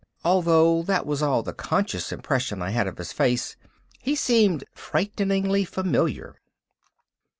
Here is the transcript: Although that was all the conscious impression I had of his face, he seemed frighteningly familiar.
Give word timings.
Although 0.25 0.81
that 0.85 1.05
was 1.05 1.21
all 1.21 1.43
the 1.43 1.53
conscious 1.53 2.11
impression 2.11 2.59
I 2.59 2.71
had 2.71 2.87
of 2.87 2.97
his 2.97 3.13
face, 3.13 3.55
he 3.99 4.15
seemed 4.15 4.63
frighteningly 4.73 5.63
familiar. 5.63 6.37